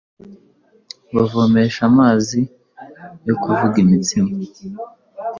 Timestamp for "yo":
3.27-3.35